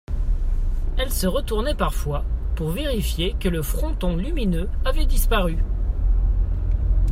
[0.97, 5.59] Elle se retournait parfois, pour vérifier que le fronton lumineux avait disparu.